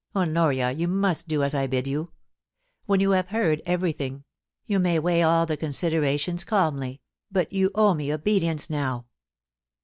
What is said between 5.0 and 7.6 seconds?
all the considerations calmly, but